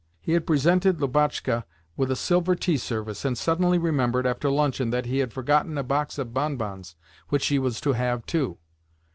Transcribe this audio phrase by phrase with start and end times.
[0.19, 1.63] He had presented Lubotshka
[1.95, 5.83] with a silver tea service, and suddenly remembered, after luncheon, that he had forgotten a
[5.83, 6.95] box of bonbons
[7.29, 8.57] which she was to have too.